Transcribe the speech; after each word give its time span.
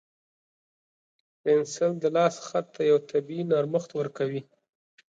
پنسل 1.41 1.91
د 1.99 2.05
لاس 2.15 2.35
خط 2.47 2.65
ته 2.75 2.81
یو 2.89 2.97
طبیعي 3.11 3.43
نرمښت 3.51 3.91
ورکوي. 3.99 4.41